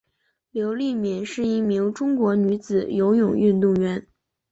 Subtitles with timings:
[0.49, 4.07] 刘黎敏是一名中国女子游泳运动员。